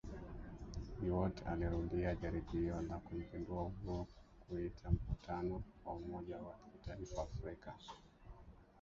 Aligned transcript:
Biwott 1.01 1.39
alirudia 1.51 2.13
jaribio 2.21 2.81
la 2.87 2.97
kumpindua 2.99 3.61
Uhuru 3.63 4.05
kwa 4.07 4.45
kuita 4.49 4.91
mkutano 4.91 5.63
wa 5.85 5.93
umoja 5.93 6.37
wa 6.37 6.55
kitaifa 6.73 7.21
Afrika 7.23 7.73